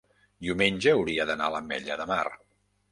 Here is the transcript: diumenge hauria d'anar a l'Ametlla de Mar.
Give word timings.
diumenge 0.45 0.93
hauria 0.95 1.29
d'anar 1.31 1.51
a 1.53 1.57
l'Ametlla 1.59 2.03
de 2.03 2.11
Mar. 2.15 2.29